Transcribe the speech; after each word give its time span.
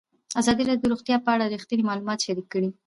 ازادي 0.41 0.63
راډیو 0.65 0.83
د 0.83 0.91
روغتیا 0.93 1.17
په 1.25 1.29
اړه 1.35 1.51
رښتیني 1.55 1.83
معلومات 1.89 2.19
شریک 2.25 2.47
کړي. 2.53 2.69